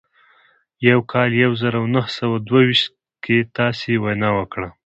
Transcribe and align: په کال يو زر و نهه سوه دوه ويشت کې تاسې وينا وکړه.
په 0.79 0.99
کال 1.11 1.29
يو 1.43 1.51
زر 1.61 1.73
و 1.81 1.85
نهه 1.95 2.09
سوه 2.17 2.37
دوه 2.47 2.61
ويشت 2.67 2.91
کې 3.23 3.37
تاسې 3.57 3.91
وينا 4.03 4.29
وکړه. 4.37 4.69